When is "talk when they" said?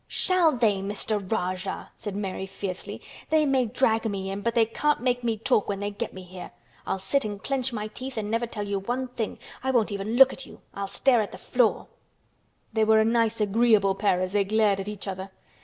5.37-5.91